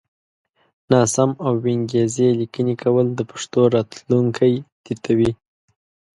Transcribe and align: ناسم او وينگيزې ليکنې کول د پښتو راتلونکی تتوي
ناسم 0.91 1.29
او 1.45 1.51
وينگيزې 1.63 2.27
ليکنې 2.39 2.75
کول 2.83 3.07
د 3.13 3.19
پښتو 3.31 3.61
راتلونکی 3.75 4.53
تتوي 4.85 5.31